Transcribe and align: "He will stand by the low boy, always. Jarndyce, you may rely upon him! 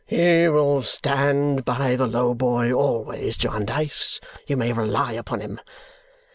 "He 0.07 0.47
will 0.49 0.81
stand 0.81 1.63
by 1.63 1.95
the 1.95 2.07
low 2.07 2.33
boy, 2.33 2.73
always. 2.73 3.37
Jarndyce, 3.37 4.19
you 4.47 4.57
may 4.57 4.73
rely 4.73 5.11
upon 5.11 5.41
him! 5.41 5.61